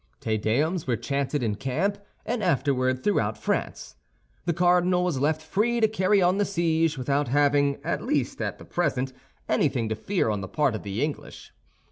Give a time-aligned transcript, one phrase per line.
[0.19, 3.97] Te Deums were chanted in camp, and afterward throughout France.
[4.45, 8.57] The cardinal was left free to carry on the siege, without having, at least at
[8.57, 9.13] the present,
[9.47, 11.53] anything to fear on the part of the English.